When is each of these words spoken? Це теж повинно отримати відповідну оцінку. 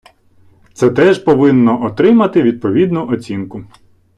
Це 0.73 0.89
теж 0.89 1.19
повинно 1.19 1.85
отримати 1.85 2.41
відповідну 2.41 3.07
оцінку. 3.07 3.65